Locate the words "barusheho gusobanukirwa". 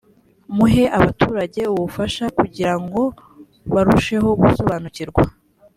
3.73-5.23